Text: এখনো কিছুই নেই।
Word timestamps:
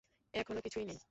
এখনো 0.33 0.59
কিছুই 0.61 0.85
নেই। 0.85 0.99